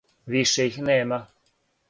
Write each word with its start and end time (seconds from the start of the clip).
Више 0.35 0.65
их 0.71 0.79
нема. 0.89 1.21